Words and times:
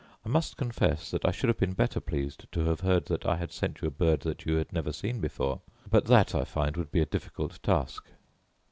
I 0.25 0.29
must 0.29 0.57
confess 0.57 1.13
I 1.23 1.29
should 1.29 1.47
have 1.49 1.59
been 1.59 1.73
better 1.75 1.99
pleased 1.99 2.51
to 2.53 2.61
have 2.65 2.79
heard 2.79 3.05
that 3.05 3.23
I 3.27 3.35
had 3.35 3.51
sent 3.51 3.81
you 3.83 3.87
a 3.87 3.91
bird 3.91 4.21
that 4.21 4.47
you 4.47 4.55
had 4.55 4.73
never 4.73 4.91
seen 4.91 5.19
before; 5.19 5.61
but 5.87 6.05
that, 6.05 6.33
I 6.33 6.43
find, 6.43 6.75
would 6.75 6.91
be 6.91 7.01
a 7.01 7.05
difficult 7.05 7.61
task. 7.61 8.07